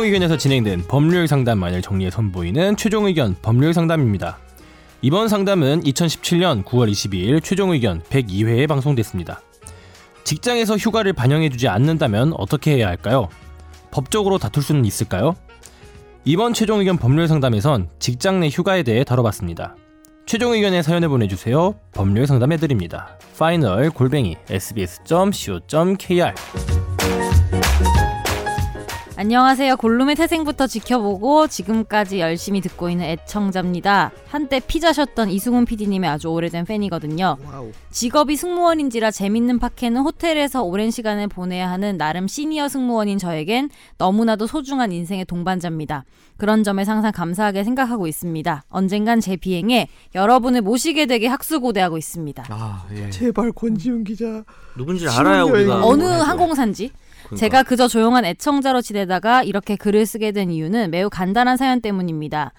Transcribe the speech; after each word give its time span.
최종 0.00 0.06
의견에서 0.06 0.38
진행된 0.38 0.84
법률 0.88 1.28
상담만을 1.28 1.82
정리해 1.82 2.10
선보이는 2.10 2.78
최종 2.78 3.04
의견 3.04 3.36
법률 3.42 3.74
상담입니다. 3.74 4.38
이번 5.02 5.28
상담은 5.28 5.82
2017년 5.82 6.64
9월 6.64 6.90
22일 6.90 7.44
최종 7.44 7.72
의견 7.72 8.00
102회에 8.04 8.66
방송됐습니다. 8.66 9.42
직장에서 10.24 10.78
휴가를 10.78 11.12
반영해주지 11.12 11.68
않는다면 11.68 12.32
어떻게 12.38 12.76
해야 12.76 12.88
할까요? 12.88 13.28
법적으로 13.90 14.38
다툴 14.38 14.62
수는 14.62 14.86
있을까요? 14.86 15.36
이번 16.24 16.54
최종 16.54 16.78
의견 16.78 16.96
법률 16.96 17.28
상담에선 17.28 17.90
직장 17.98 18.40
내 18.40 18.48
휴가에 18.48 18.82
대해 18.82 19.04
다뤄봤습니다. 19.04 19.76
최종 20.24 20.54
의견의 20.54 20.82
사연을 20.82 21.10
보내주세요. 21.10 21.74
법률 21.92 22.26
상담해드립니다. 22.26 23.18
파이널 23.38 23.90
골뱅이 23.90 24.36
sbs.co.kr 24.48 26.32
안녕하세요. 29.20 29.76
골룸의 29.76 30.16
태생부터 30.16 30.66
지켜보고 30.66 31.46
지금까지 31.46 32.20
열심히 32.20 32.62
듣고 32.62 32.88
있는 32.88 33.04
애청자입니다. 33.04 34.12
한때 34.26 34.60
피자셨던 34.66 35.28
이승훈 35.28 35.66
PD님의 35.66 36.08
아주 36.08 36.28
오래된 36.28 36.64
팬이거든요. 36.64 37.36
직업이 37.90 38.36
승무원인지라 38.36 39.10
재밌는 39.10 39.58
파케는 39.58 40.00
호텔에서 40.00 40.62
오랜 40.62 40.90
시간을 40.90 41.28
보내야 41.28 41.68
하는 41.68 41.98
나름 41.98 42.28
시니어 42.28 42.70
승무원인 42.70 43.18
저에겐 43.18 43.68
너무나도 43.98 44.46
소중한 44.46 44.90
인생의 44.90 45.26
동반자입니다. 45.26 46.06
그런 46.38 46.64
점에 46.64 46.84
항상 46.84 47.12
감사하게 47.12 47.62
생각하고 47.64 48.06
있습니다. 48.06 48.64
언젠간 48.70 49.20
제 49.20 49.36
비행에 49.36 49.88
여러분을 50.14 50.62
모시게 50.62 51.04
되게 51.04 51.26
학수고대하고 51.26 51.98
있습니다. 51.98 52.46
아, 52.48 52.86
예. 52.94 53.10
제발 53.10 53.52
권지훈 53.52 54.02
기자. 54.02 54.44
누군지 54.78 55.06
알아야 55.06 55.42
우리가 55.42 55.84
어느. 55.84 56.04
항공사인지 56.04 56.90
그러니까. 57.30 57.36
제가 57.36 57.62
그저 57.62 57.88
조용한 57.88 58.24
애청자로 58.24 58.82
지내다가 58.82 59.42
이렇게 59.42 59.76
글을 59.76 60.04
쓰게 60.06 60.32
된 60.32 60.50
이유는 60.50 60.90
매우 60.90 61.08
간단한 61.08 61.56
사연 61.56 61.80
때문입니다. 61.80 62.52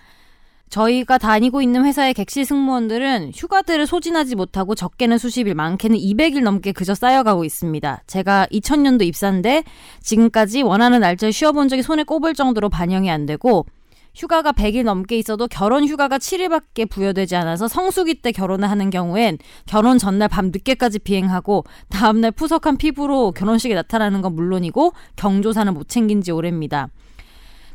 저희가 0.70 1.18
다니고 1.18 1.62
있는 1.62 1.84
회사의 1.84 2.14
객실 2.14 2.46
승무원들은 2.46 3.34
휴가들을 3.36 3.86
소진하지 3.86 4.36
못하고 4.36 4.74
적게는 4.74 5.18
수십일, 5.18 5.54
많게는 5.54 5.98
200일 5.98 6.44
넘게 6.44 6.72
그저 6.72 6.96
쌓여가고 6.96 7.44
있습니다. 7.44 8.04
제가 8.08 8.48
2000년도 8.54 9.06
입사인데 9.06 9.66
지금까지 10.00 10.62
원하는 10.62 11.02
날짜에 11.02 11.32
쉬어본 11.32 11.68
적이 11.68 11.82
손에 11.84 12.04
꼽을 12.04 12.34
정도로 12.34 12.70
반영이 12.70 13.12
안 13.12 13.26
되고 13.26 13.66
휴가가 14.14 14.52
100일 14.52 14.84
넘게 14.84 15.18
있어도 15.18 15.48
결혼 15.48 15.88
휴가가 15.88 16.18
7일밖에 16.18 16.90
부여되지 16.90 17.36
않아서 17.38 17.68
성수기 17.68 18.22
때 18.22 18.32
결혼을 18.32 18.70
하는 18.70 18.90
경우엔 18.90 19.38
결혼 19.66 19.98
전날 19.98 20.28
밤 20.28 20.48
늦게까지 20.48 21.00
비행하고 21.00 21.64
다음날 21.90 22.32
푸석한 22.32 22.78
피부로 22.78 23.32
결혼식에 23.32 23.74
나타나는 23.74 24.22
건 24.22 24.36
물론이고 24.36 24.94
경조사는 25.16 25.74
못 25.74 25.88
챙긴 25.88 26.22
지 26.22 26.32
오래입니다. 26.32 26.90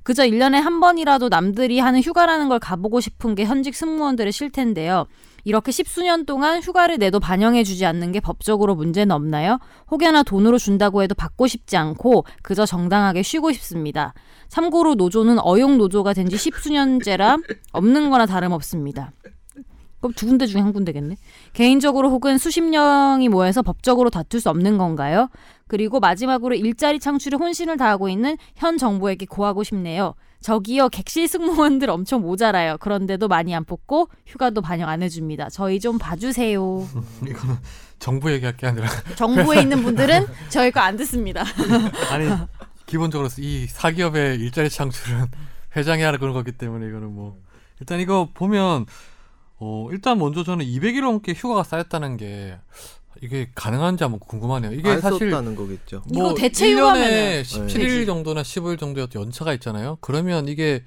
그저 0.06 0.22
1년에 0.22 0.60
한 0.60 0.78
번이라도 0.78 1.28
남들이 1.28 1.80
하는 1.80 2.00
휴가라는 2.00 2.48
걸 2.48 2.60
가보고 2.60 3.00
싶은 3.00 3.34
게 3.34 3.44
현직 3.44 3.74
승무원들의 3.74 4.30
실태인데요. 4.30 5.06
이렇게 5.42 5.72
십수년 5.72 6.26
동안 6.26 6.60
휴가를 6.60 6.98
내도 6.98 7.18
반영해주지 7.18 7.84
않는 7.86 8.12
게 8.12 8.20
법적으로 8.20 8.76
문제는 8.76 9.10
없나요? 9.12 9.58
혹여나 9.90 10.22
돈으로 10.22 10.58
준다고 10.58 11.02
해도 11.02 11.16
받고 11.16 11.48
싶지 11.48 11.76
않고 11.76 12.24
그저 12.42 12.64
정당하게 12.66 13.24
쉬고 13.24 13.50
싶습니다. 13.50 14.14
참고로 14.48 14.94
노조는 14.94 15.40
어용 15.40 15.76
노조가 15.76 16.12
된 16.12 16.28
지 16.28 16.36
십수년째라 16.36 17.38
없는 17.72 18.08
거나 18.10 18.26
다름없습니다. 18.26 19.10
그럼 20.00 20.12
두 20.14 20.26
군데 20.26 20.46
중에 20.46 20.60
한 20.60 20.72
군데겠네. 20.72 21.16
개인적으로 21.52 22.10
혹은 22.10 22.38
수십 22.38 22.60
명이 22.62 23.28
모여서 23.28 23.62
법적으로 23.62 24.10
다툴 24.10 24.40
수 24.40 24.50
없는 24.50 24.78
건가요? 24.78 25.28
그리고 25.68 26.00
마지막으로 26.00 26.54
일자리 26.54 27.00
창출에 27.00 27.36
혼신을 27.36 27.76
다하고 27.76 28.08
있는 28.08 28.36
현 28.54 28.78
정부에게 28.78 29.26
고하고 29.26 29.64
싶네요. 29.64 30.14
저기요 30.40 30.90
객실 30.90 31.26
승무원들 31.26 31.90
엄청 31.90 32.20
모자라요. 32.20 32.76
그런데도 32.78 33.26
많이 33.26 33.54
안 33.54 33.64
뽑고 33.64 34.08
휴가도 34.26 34.60
반영 34.60 34.88
안 34.88 35.02
해줍니다. 35.02 35.48
저희 35.48 35.80
좀 35.80 35.98
봐주세요. 35.98 36.86
이거는 37.26 37.56
정부 37.98 38.30
얘기할 38.30 38.56
게 38.56 38.66
아니라 38.66 38.86
정부에 39.16 39.62
있는 39.62 39.82
분들은 39.82 40.26
저희 40.50 40.70
거안 40.70 40.96
듣습니다. 40.98 41.42
아니 42.12 42.28
기본적으로 42.84 43.28
이 43.38 43.66
사기업의 43.66 44.36
일자리 44.38 44.70
창출은 44.70 45.26
회장이 45.74 46.02
하라 46.02 46.18
그런 46.18 46.32
거기 46.32 46.52
때문에 46.52 46.86
이거는 46.86 47.12
뭐 47.12 47.38
일단 47.80 47.98
이거 47.98 48.28
보면 48.32 48.86
어 49.58 49.88
일단 49.90 50.18
먼저 50.18 50.44
저는 50.44 50.64
200일 50.66 51.02
넘게 51.02 51.32
휴가가 51.32 51.62
쌓였다는 51.62 52.16
게 52.16 52.58
이게 53.22 53.50
가능한지 53.54 54.04
한번 54.04 54.20
궁금하네요. 54.20 54.72
이게 54.72 54.90
안 54.90 55.00
사실 55.00 55.30
썼다는 55.30 55.56
거겠죠. 55.56 56.02
이거 56.12 56.34
대체 56.34 56.68
1년에 56.68 56.78
휴가면은 56.78 57.42
17일 57.42 57.72
되지. 57.72 58.06
정도나 58.06 58.42
15일 58.42 58.78
정도의 58.78 59.08
연차가 59.14 59.54
있잖아요. 59.54 59.96
그러면 60.00 60.48
이게 60.48 60.84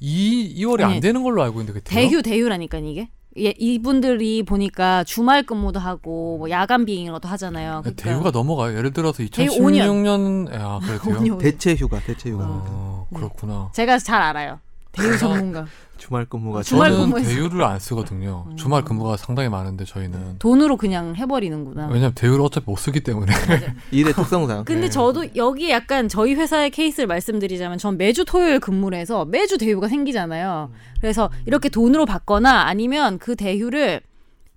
2, 0.00 0.54
2월이 0.64 0.84
아니, 0.84 0.94
안 0.94 1.00
되는 1.00 1.22
걸로 1.22 1.42
알고 1.42 1.60
있는데 1.60 1.80
그때요? 1.80 2.08
대휴 2.08 2.22
대휴라니까 2.22 2.78
이게. 2.78 3.10
예, 3.36 3.54
이분들이 3.58 4.42
보니까 4.42 5.04
주말 5.04 5.42
근무도 5.44 5.78
하고 5.78 6.38
뭐 6.38 6.50
야간 6.50 6.84
비행인 6.84 7.12
것도 7.12 7.28
하잖아요. 7.28 7.82
그러니까 7.84 8.02
대유가 8.02 8.30
넘어가요. 8.30 8.76
예를 8.76 8.92
들어서 8.92 9.22
대유 9.30 9.50
5년. 9.50 9.84
2016년 9.86 10.48
아 10.54 10.78
그래요? 10.80 10.98
5년. 11.00 11.38
대체 11.38 11.74
휴가, 11.74 12.00
대체 12.00 12.30
휴가. 12.30 12.44
어, 12.46 13.06
네. 13.10 13.16
그렇구나. 13.18 13.70
제가 13.74 13.98
잘 13.98 14.22
알아요. 14.22 14.58
대휴 14.92 15.16
전문가. 15.18 15.66
주말 15.96 16.24
근무가 16.26 16.62
주말 16.62 16.90
저는 16.92 17.06
근무에서. 17.06 17.28
대유를 17.28 17.62
안 17.64 17.78
쓰거든요. 17.80 18.46
음. 18.50 18.56
주말 18.56 18.84
근무가 18.84 19.16
상당히 19.16 19.48
많은데 19.48 19.84
저희는 19.84 20.38
돈으로 20.38 20.76
그냥 20.76 21.16
해버리는구나. 21.16 21.88
왜냐면 21.88 22.14
대유를 22.14 22.40
어차피 22.40 22.66
못 22.66 22.76
쓰기 22.76 23.00
때문에 23.00 23.32
일의 23.90 24.12
특성상. 24.14 24.64
근데 24.64 24.82
네. 24.82 24.90
저도 24.90 25.34
여기에 25.34 25.70
약간 25.70 26.08
저희 26.08 26.34
회사의 26.34 26.70
케이스를 26.70 27.06
말씀드리자면 27.08 27.78
전 27.78 27.96
매주 27.96 28.24
토요일 28.24 28.60
근무를 28.60 28.96
해서 28.98 29.24
매주 29.24 29.58
대휴가 29.58 29.88
생기잖아요. 29.88 30.70
그래서 31.00 31.30
이렇게 31.46 31.68
돈으로 31.68 32.06
받거나 32.06 32.62
아니면 32.66 33.18
그 33.18 33.34
대휴를 33.34 34.00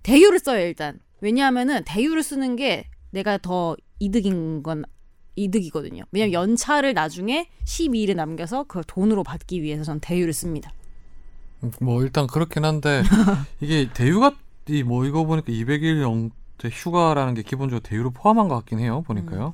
대휴를 0.03 0.39
써요 0.39 0.59
일단. 0.65 0.99
왜냐하면은 1.21 1.83
대휴를 1.85 2.23
쓰는 2.23 2.55
게 2.55 2.85
내가 3.11 3.37
더 3.37 3.75
이득인 3.99 4.63
건 4.63 4.83
이득이거든요. 5.35 6.03
왜냐면 6.11 6.33
연차를 6.33 6.93
나중에 6.93 7.47
12일에 7.65 8.15
남겨서 8.15 8.63
그걸 8.63 8.83
돈으로 8.85 9.23
받기 9.23 9.61
위해서 9.61 9.83
전 9.83 9.99
대휴를 9.99 10.33
씁니다. 10.33 10.71
뭐 11.79 12.01
일단 12.03 12.27
그렇긴 12.27 12.65
한데 12.65 13.03
이게 13.61 13.89
대유가 13.93 14.35
이뭐 14.67 15.05
이거 15.05 15.25
보니까 15.25 15.51
200일 15.51 16.01
영대 16.01 16.69
휴가라는 16.69 17.33
게 17.33 17.43
기본적으로 17.43 17.81
대유로 17.81 18.11
포함한 18.11 18.47
것 18.47 18.55
같긴 18.55 18.79
해요. 18.79 19.03
보니까요. 19.07 19.53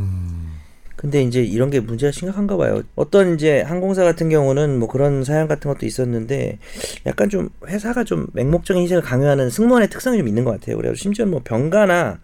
음. 0.00 0.54
근데 0.96 1.22
이제 1.22 1.42
이런 1.42 1.70
게 1.70 1.80
문제가 1.80 2.12
심각한가 2.12 2.56
봐요. 2.56 2.82
어떤 2.94 3.34
이제 3.34 3.60
항공사 3.62 4.04
같은 4.04 4.30
경우는 4.30 4.78
뭐 4.78 4.88
그런 4.88 5.24
사연 5.24 5.48
같은 5.48 5.70
것도 5.70 5.84
있었는데 5.86 6.58
약간 7.04 7.28
좀 7.28 7.50
회사가 7.66 8.04
좀 8.04 8.26
맹목적인 8.32 8.82
희생을 8.82 9.02
강요하는 9.02 9.50
승무원의 9.50 9.90
특성이 9.90 10.18
좀 10.18 10.28
있는 10.28 10.44
것 10.44 10.52
같아요. 10.52 10.76
그래서 10.76 10.94
심지어 10.94 11.26
뭐 11.26 11.42
병가나 11.44 12.20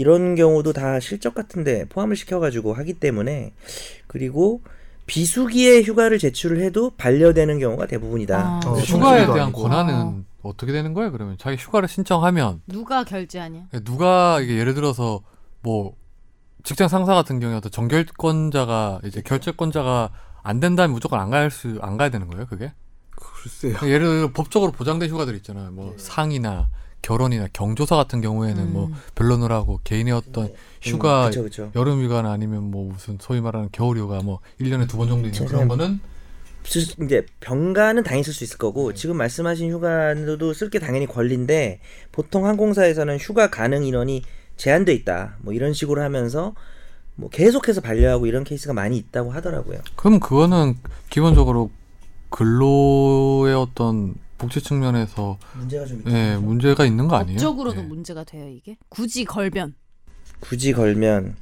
이런 0.00 0.34
경우도 0.34 0.72
다 0.72 0.98
실적 0.98 1.34
같은데 1.34 1.84
포함을 1.90 2.16
시켜가지고 2.16 2.72
하기 2.72 2.94
때문에 2.94 3.52
그리고 4.06 4.62
비수기에 5.04 5.82
휴가를 5.82 6.18
제출을 6.18 6.62
해도 6.62 6.92
반려되는 6.96 7.58
경우가 7.58 7.86
대부분이다. 7.86 8.38
아. 8.38 8.60
어, 8.64 8.72
휴가에 8.78 9.26
대한 9.26 9.40
아니고. 9.40 9.62
권한은 9.62 10.24
어떻게 10.42 10.72
되는 10.72 10.94
거예요? 10.94 11.12
그러면 11.12 11.36
자기 11.38 11.56
휴가를 11.58 11.86
신청하면 11.88 12.62
누가 12.66 13.04
결제하냐? 13.04 13.66
누가 13.84 14.40
이게 14.40 14.56
예를 14.56 14.72
들어서 14.72 15.20
뭐 15.60 15.94
직장 16.64 16.88
상사 16.88 17.12
같은 17.14 17.38
경우에 17.38 17.56
어떤 17.56 17.70
정결권자가 17.70 19.00
이제 19.04 19.20
결제권자가 19.20 20.10
안 20.42 20.60
된다면 20.60 20.92
무조건 20.94 21.20
안 21.20 21.28
갈 21.30 21.48
수 21.50 21.78
안 21.82 21.98
가야 21.98 22.08
되는 22.08 22.26
거예요, 22.28 22.46
그게? 22.46 22.72
글쎄요. 23.10 23.76
예를 23.84 24.06
들어 24.06 24.30
법적으로 24.32 24.72
보장된 24.72 25.10
휴가들 25.10 25.34
있잖아요. 25.36 25.70
뭐 25.72 25.92
상이나 25.98 26.68
결혼이나 27.02 27.48
경조사 27.52 27.96
같은 27.96 28.20
경우에는 28.20 28.72
뭐 28.72 28.86
음. 28.86 28.94
변론을 29.14 29.50
하고 29.52 29.80
개인의 29.84 30.12
어떤 30.12 30.52
휴가 30.82 31.22
그렇죠, 31.22 31.40
그렇죠. 31.42 31.70
여름 31.74 32.02
휴가나 32.02 32.30
아니면 32.32 32.70
뭐 32.70 32.92
무슨 32.92 33.18
소위 33.20 33.40
말하는 33.40 33.68
겨울 33.72 33.98
휴가 33.98 34.20
뭐 34.22 34.40
1년에 34.60 34.88
두 34.88 34.96
번 34.98 35.08
정도 35.08 35.28
있는. 35.28 35.46
그런 35.46 35.68
거는 35.68 36.00
이제 37.02 37.24
병가는 37.40 38.02
당연히 38.02 38.22
쓸 38.22 38.34
수 38.34 38.44
있을 38.44 38.58
거고 38.58 38.92
지금 38.92 39.16
말씀하신 39.16 39.70
휴가도 39.72 40.52
쓸 40.52 40.68
게 40.68 40.78
당연히 40.78 41.06
권리인데 41.06 41.80
보통 42.12 42.46
항공사에서는 42.46 43.16
휴가 43.18 43.48
가능 43.50 43.84
인원이 43.84 44.22
제한돼 44.56 44.92
있다. 44.92 45.36
뭐 45.40 45.54
이런 45.54 45.72
식으로 45.72 46.02
하면서 46.02 46.54
뭐 47.16 47.30
계속해서 47.30 47.80
반려하고 47.80 48.26
이런 48.26 48.44
케이스가 48.44 48.74
많이 48.74 48.96
있다고 48.98 49.30
하더라고요. 49.30 49.78
그럼 49.96 50.20
그거는 50.20 50.76
기본적으로 51.08 51.70
근로의 52.28 53.54
어떤 53.54 54.14
복지 54.40 54.60
측면에서 54.60 55.38
문제가 55.54 55.86
좀 55.86 56.02
예, 56.08 56.36
문제가 56.36 56.84
있는 56.84 57.06
거 57.06 57.16
아니에요? 57.16 57.36
법적으로도 57.36 57.80
예. 57.80 57.84
문제가 57.84 58.24
돼요 58.24 58.48
이게. 58.48 58.76
굳이 58.88 59.24
걸면. 59.24 59.74
굳이 60.40 60.72
걸면 60.72 61.36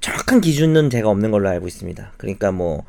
정확한 0.00 0.40
기준은 0.40 0.88
제가 0.90 1.08
없는 1.10 1.30
걸로 1.30 1.48
알고 1.48 1.66
있습니다. 1.66 2.12
그러니까 2.16 2.52
뭐 2.52 2.84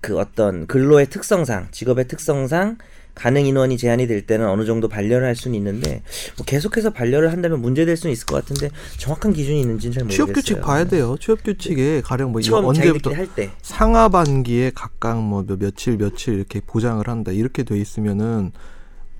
그 0.00 0.18
어떤 0.18 0.66
근로의 0.66 1.06
특성상, 1.10 1.68
직업의 1.70 2.08
특성상 2.08 2.78
가능 3.18 3.44
인원이 3.46 3.76
제한이 3.76 4.06
될 4.06 4.22
때는 4.22 4.48
어느 4.48 4.64
정도 4.64 4.88
반려를 4.88 5.26
할 5.26 5.34
수는 5.34 5.56
있는데 5.56 6.02
뭐 6.36 6.46
계속해서 6.46 6.90
반려를 6.90 7.32
한다면 7.32 7.60
문제될 7.60 7.96
수는 7.96 8.12
있을 8.12 8.26
것 8.26 8.36
같은데 8.36 8.70
정확한 8.96 9.32
기준이 9.32 9.60
있는지는 9.60 9.92
잘 9.92 10.04
모르겠어요. 10.04 10.26
취업 10.26 10.34
규칙 10.34 10.60
봐야 10.60 10.84
돼요. 10.84 11.16
취업 11.20 11.42
규칙에 11.42 12.00
가령 12.02 12.32
뭐 12.32 12.40
처음 12.40 12.64
언제부터 12.66 13.10
자기들끼리 13.10 13.14
할 13.14 13.26
때. 13.34 13.50
상하반기에 13.62 14.72
각각 14.74 15.20
뭐 15.22 15.44
몇- 15.46 15.58
며칠 15.58 15.96
며칠 15.96 16.34
이렇게 16.34 16.60
보장을 16.64 17.06
한다 17.08 17.32
이렇게 17.32 17.64
돼 17.64 17.76
있으면은 17.78 18.52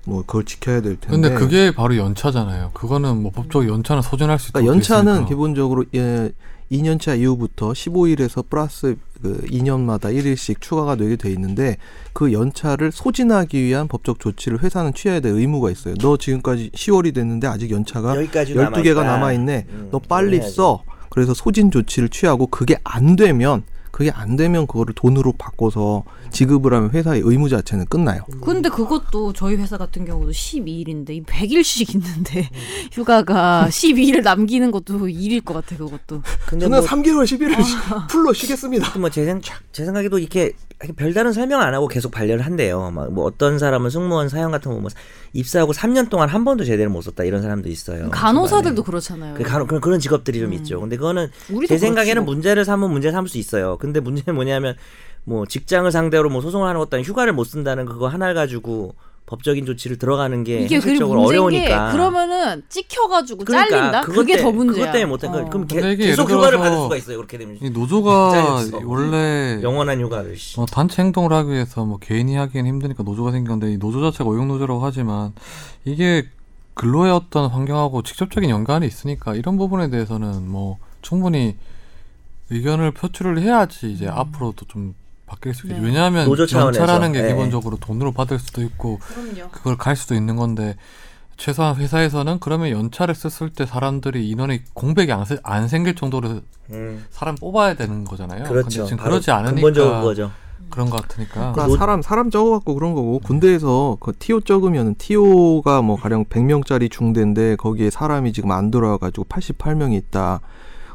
뭐 0.05 0.21
그걸 0.25 0.45
지켜야 0.45 0.81
될 0.81 0.95
텐데. 0.99 1.09
근데 1.09 1.33
그게 1.33 1.71
바로 1.71 1.95
연차잖아요. 1.97 2.71
그거는 2.73 3.21
뭐 3.21 3.31
법적으로 3.31 3.69
연차는 3.71 4.01
소진할 4.01 4.39
수 4.39 4.49
있고 4.49 4.59
그러니까 4.61 4.73
연차는 4.75 5.25
기본적으로 5.25 5.83
예, 5.95 6.31
2년차 6.71 7.19
이후부터 7.19 7.71
15일에서 7.71 8.47
플러스 8.49 8.95
그 9.21 9.41
2년마다 9.47 10.13
1일씩 10.15 10.61
추가가 10.61 10.95
되게 10.95 11.15
돼 11.15 11.29
있는데 11.31 11.77
그 12.13 12.31
연차를 12.31 12.91
소진하기 12.91 13.61
위한 13.61 13.87
법적 13.87 14.19
조치를 14.19 14.63
회사는 14.63 14.93
취해야 14.93 15.19
될 15.19 15.33
의무가 15.33 15.71
있어요. 15.71 15.95
너 15.95 16.15
지금까지 16.17 16.71
10월이 16.71 17.13
됐는데 17.13 17.47
아직 17.47 17.71
연차가 17.71 18.15
여기까지 18.15 18.53
12개가 18.53 19.03
남아 19.03 19.33
있네. 19.33 19.65
음, 19.69 19.89
너 19.91 19.99
빨리. 19.99 20.41
써. 20.41 20.83
그래서 21.09 21.33
소진 21.33 21.71
조치를 21.71 22.09
취하고 22.09 22.47
그게 22.47 22.77
안 22.83 23.15
되면 23.15 23.63
그게 23.99 24.11
안 24.11 24.37
되면 24.37 24.65
그거를 24.65 24.95
돈으로 24.95 25.33
바꿔서 25.33 26.05
지급을 26.31 26.73
하면 26.73 26.91
회사의 26.91 27.21
의무 27.25 27.49
자체는 27.49 27.85
끝나요. 27.87 28.21
근데 28.41 28.69
그것도 28.69 29.33
저희 29.33 29.57
회사 29.57 29.77
같은 29.77 30.05
경우도 30.05 30.31
12일인데 30.31 31.09
이 31.09 31.21
100일씩 31.21 31.93
있는데 31.95 32.49
휴가가 32.93 33.67
12일을 33.69 34.23
남기는 34.23 34.71
것도 34.71 35.09
일일 35.09 35.41
것 35.41 35.53
같아 35.53 35.75
그것도. 35.75 36.21
근데 36.47 36.65
저는 36.67 36.79
뭐 36.79 36.87
3개월 36.87 37.25
11일 37.25 38.07
풀로 38.09 38.31
쉬겠습니다. 38.31 38.97
뭐제 38.97 39.25
생, 39.25 39.41
제 39.73 39.83
생각에도 39.83 40.17
이렇게 40.17 40.53
별다른 40.95 41.33
설명 41.33 41.59
안 41.59 41.73
하고 41.73 41.89
계속 41.89 42.09
반려를 42.11 42.45
한대요. 42.45 42.91
막 42.91 43.09
뭐 43.09 43.25
어떤 43.25 43.59
사람은 43.59 43.89
승무원 43.89 44.29
사연 44.29 44.49
같은 44.51 44.71
거뭐 44.71 44.87
입사하고 45.33 45.73
3년 45.73 46.09
동안 46.09 46.29
한 46.29 46.45
번도 46.45 46.63
제대로 46.63 46.89
못 46.89 47.01
썼다 47.01 47.23
이런 47.25 47.41
사람도 47.41 47.67
있어요. 47.69 48.09
간호사들도 48.11 48.83
그렇잖아요. 48.83 49.33
그 49.35 49.43
간호 49.43 49.67
그런, 49.67 49.81
그런 49.81 49.99
직업들이 49.99 50.39
좀 50.39 50.49
음. 50.49 50.53
있죠. 50.53 50.79
근데 50.79 50.95
그거는 50.95 51.29
제 51.67 51.77
생각에는 51.77 52.13
그렇지 52.13 52.25
뭐. 52.25 52.33
문제를 52.33 52.63
삼으면 52.63 52.91
문제 52.91 53.11
삼을 53.11 53.27
수 53.27 53.37
있어요. 53.37 53.77
근데 53.89 53.99
문제는 53.99 54.35
뭐냐면 54.35 54.75
뭐 55.23 55.45
직장을 55.45 55.91
상대로 55.91 56.29
뭐 56.29 56.41
소송을 56.41 56.67
하는 56.67 56.79
것도 56.79 56.97
아니고 56.97 57.07
휴가를 57.09 57.33
못 57.33 57.43
쓴다는 57.43 57.85
그거 57.85 58.07
하나를 58.07 58.33
가지고 58.33 58.95
법적인 59.25 59.63
조치를 59.67 59.99
들어가는 59.99 60.43
게 60.43 60.61
이게 60.61 60.75
현실적으로 60.77 61.21
어려우니까. 61.23 61.85
게 61.87 61.91
그러면은 61.91 62.63
찍혀가지고 62.67 63.45
그러니까 63.45 63.69
잘린다. 63.77 64.01
그게 64.01 64.37
때- 64.37 64.41
더 64.41 64.51
문제야. 64.51 64.85
그것 64.85 64.91
때문에 64.91 65.05
못한 65.05 65.31
거예요. 65.31 65.45
어. 65.45 65.49
그럼 65.51 65.67
이게 65.69 65.95
계속 66.07 66.27
휴가를 66.31 66.57
받을 66.57 66.75
수가 66.77 66.95
있어요. 66.95 67.17
그렇게 67.17 67.37
되면 67.37 67.55
이 67.61 67.69
노조가. 67.69 68.63
원래 68.85 69.59
영원한 69.61 69.99
휴가를. 70.01 70.35
씨. 70.35 70.55
뭐 70.57 70.65
단체 70.65 71.03
행동을 71.03 71.31
하기 71.31 71.51
위해서 71.51 71.85
뭐 71.85 71.99
개인이 71.99 72.35
하기엔 72.35 72.65
힘드니까 72.65 73.03
노조가 73.03 73.31
생긴 73.31 73.49
건데 73.51 73.71
이 73.71 73.77
노조 73.77 74.01
자체가 74.01 74.27
오용 74.27 74.47
노조라고 74.47 74.83
하지만 74.83 75.33
이게 75.85 76.25
근로의 76.73 77.11
어떤 77.11 77.51
환경하고 77.51 78.01
직접적인 78.01 78.49
연관이 78.49 78.87
있으니까 78.87 79.35
이런 79.35 79.57
부분에 79.57 79.91
대해서는 79.91 80.49
뭐 80.49 80.77
충분히 81.03 81.55
의견을 82.49 82.91
표출을 82.91 83.39
해야지 83.39 83.91
이제 83.91 84.07
앞으로도 84.07 84.65
좀 84.67 84.95
바뀔 85.25 85.53
수 85.53 85.67
있겠죠. 85.67 85.81
네. 85.81 85.87
왜냐하면. 85.87 86.27
연차라는 86.29 87.11
게 87.13 87.21
네. 87.21 87.27
기본적으로 87.29 87.77
돈으로 87.77 88.11
받을 88.11 88.39
수도 88.39 88.61
있고 88.63 88.99
그럼요. 88.99 89.51
그걸 89.51 89.77
갈 89.77 89.95
수도 89.95 90.15
있는 90.15 90.35
건데 90.35 90.75
최소한 91.37 91.75
회사에서는 91.75 92.39
그러면 92.39 92.71
연차를 92.71 93.15
썼을 93.15 93.51
때 93.51 93.65
사람들이 93.65 94.27
인원이 94.29 94.61
공백이 94.73 95.11
안, 95.11 95.23
세- 95.25 95.37
안 95.43 95.67
생길 95.67 95.95
정도로 95.95 96.41
음, 96.71 97.05
사람 97.11 97.35
뽑아야 97.35 97.75
되는 97.75 98.03
거잖아요. 98.03 98.43
그렇죠. 98.43 98.69
근데 98.83 98.89
지금 98.89 99.03
그러지 99.03 99.31
않으니까 99.31 99.53
근본적인 99.55 100.01
거죠. 100.01 100.31
그런 100.69 100.89
것 100.89 101.01
같으니까. 101.01 101.33
그러니까 101.53 101.67
노- 101.67 101.77
사람 101.77 102.01
사람 102.01 102.29
적어갖고 102.29 102.73
그런 102.75 102.93
거고 102.93 103.19
군대에서 103.19 103.97
그 104.01 104.11
티오 104.19 104.41
적으면 104.41 104.95
티오가 104.95 105.81
뭐 105.81 105.95
가령 105.95 106.25
100명짜리 106.25 106.91
중대인데 106.91 107.55
거기에 107.55 107.89
사람이 107.89 108.33
지금 108.33 108.51
안 108.51 108.69
들어와가지고 108.69 109.25
88명이 109.25 109.93
있다. 109.95 110.41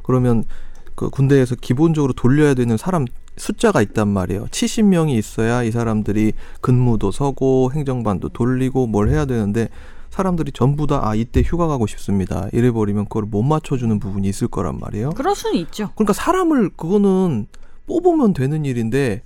그러면 0.03 0.45
그 0.95 1.11
군대에서 1.11 1.57
기본적으로 1.57 2.13
돌려야 2.13 2.55
되는 2.55 2.77
사람 2.77 3.05
숫자가 3.37 3.83
있단 3.83 4.09
말이에요. 4.09 4.47
70명이 4.47 5.11
있어야 5.19 5.63
이 5.65 5.71
사람들이 5.73 6.33
근무도 6.61 7.11
서고 7.11 7.73
행정반도 7.75 8.29
돌리고 8.29 8.87
뭘 8.87 9.09
해야 9.09 9.25
되는데 9.25 9.69
사람들이 10.11 10.53
전부 10.53 10.87
다 10.87 11.01
아 11.09 11.17
이때 11.17 11.43
휴가 11.43 11.67
가고 11.67 11.89
싶습니다. 11.89 12.47
이래 12.53 12.71
버리면 12.71 13.05
그걸 13.07 13.25
못 13.25 13.43
맞춰주는 13.43 13.99
부분이 13.99 14.29
있을 14.29 14.47
거란 14.47 14.79
말이에요. 14.79 15.11
그럴 15.11 15.35
수는 15.35 15.59
있죠. 15.61 15.91
그러니까 15.97 16.13
사람을 16.13 16.71
그거는 16.77 17.49
뽑으면 17.89 18.33
되는 18.33 18.65
일인데 18.65 19.23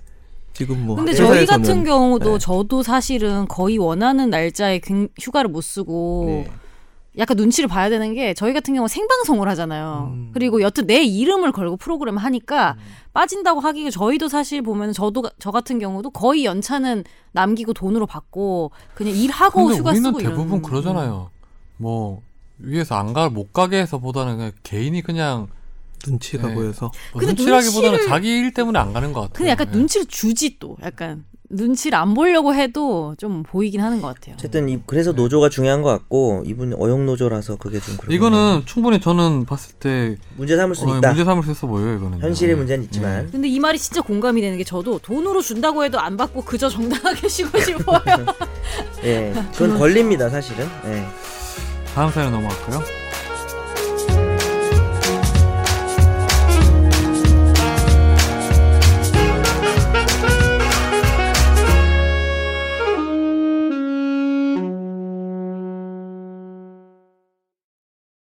지금 0.53 0.83
뭐 0.87 0.95
근데 0.95 1.13
저희 1.13 1.29
회사에서는 1.29 1.61
같은 1.61 1.83
경우도 1.83 2.31
네. 2.33 2.37
저도 2.39 2.81
사실은 2.81 3.47
거의 3.47 3.77
원하는 3.77 4.31
날짜에 4.31 4.79
굉- 4.79 5.07
휴가를 5.21 5.51
못 5.51 5.61
쓰고 5.61 6.23
네. 6.25 6.51
약간 7.19 7.37
눈치를 7.37 7.67
봐야 7.67 7.89
되는 7.89 8.13
게 8.15 8.33
저희 8.33 8.53
같은 8.53 8.73
경우 8.73 8.83
는 8.85 8.87
생방송을 8.87 9.47
하잖아요. 9.49 10.09
음. 10.13 10.31
그리고 10.33 10.61
여튼 10.61 10.87
내 10.87 11.03
이름을 11.03 11.51
걸고 11.51 11.77
프로그램을 11.77 12.23
하니까 12.23 12.77
빠진다고 13.13 13.59
하기가 13.59 13.89
저희도 13.91 14.29
사실 14.29 14.61
보면 14.61 14.93
저도 14.93 15.23
저 15.37 15.51
같은 15.51 15.79
경우도 15.79 16.11
거의 16.11 16.45
연차는 16.45 17.03
남기고 17.33 17.73
돈으로 17.73 18.05
받고 18.07 18.71
그냥 18.95 19.15
일하고 19.15 19.65
근데 19.65 19.79
휴가 19.79 19.89
우리는 19.91 20.05
쓰고 20.09 20.19
대부분 20.19 20.47
이런. 20.47 20.61
그러잖아요. 20.61 21.29
뭐 21.77 22.21
위에서 22.57 22.95
안가못 22.95 23.53
가게 23.53 23.79
해서보다는 23.81 24.37
그냥 24.37 24.51
개인이 24.63 25.01
그냥 25.01 25.47
눈치가 26.07 26.47
네. 26.47 26.53
보여서 26.55 26.91
뭐 27.11 27.19
근데 27.19 27.33
눈치라기보다는 27.33 27.99
눈치를- 27.99 28.07
자기 28.07 28.29
일 28.29 28.53
때문에 28.53 28.79
안 28.79 28.93
가는 28.93 29.11
것 29.11 29.21
같아요. 29.21 29.33
근데 29.35 29.51
약간 29.51 29.69
네. 29.71 29.77
눈치를 29.77 30.05
주지 30.07 30.57
또 30.59 30.77
약간 30.81 31.25
눈치를 31.51 31.97
안 31.97 32.13
보려고 32.13 32.53
해도 32.53 33.15
좀 33.17 33.43
보이긴 33.43 33.81
하는 33.81 34.01
것 34.01 34.07
같아요. 34.13 34.35
어쨌든 34.37 34.69
이, 34.69 34.79
그래서 34.85 35.11
노조가 35.13 35.49
중요한 35.49 35.81
것 35.81 35.89
같고 35.89 36.43
이분 36.45 36.73
어용 36.77 37.05
노조라서 37.05 37.55
그게 37.57 37.79
좀 37.79 37.97
그렇네요. 37.97 38.15
이거는 38.15 38.61
충분히 38.65 38.99
저는 38.99 39.45
봤을 39.45 39.73
때 39.75 40.15
문제 40.37 40.55
삼을 40.55 40.75
수 40.75 40.85
어, 40.87 40.97
있다. 40.97 41.09
문제 41.09 41.25
삼을 41.25 41.43
수 41.43 41.51
있어 41.51 41.67
보여요. 41.67 41.95
이거는 41.95 42.19
현실의 42.19 42.53
네. 42.53 42.57
문제는 42.59 42.83
있지만 42.85 43.29
근데 43.31 43.47
이 43.47 43.59
말이 43.59 43.79
진짜 43.79 44.01
공감이 44.01 44.41
되는 44.41 44.57
게 44.57 44.63
저도 44.63 44.99
돈으로 44.99 45.41
준다고 45.41 45.83
해도 45.83 45.99
안 45.99 46.17
받고 46.17 46.43
그저 46.43 46.69
정당하게 46.69 47.27
쉬고 47.29 47.59
싶어요. 47.59 48.25
예, 49.03 49.33
그건 49.53 49.77
권리입니다 49.77 50.29
사실은. 50.29 50.67
예. 50.85 51.05
다음 51.95 52.11
사연 52.11 52.31
넘어갈까요? 52.31 52.98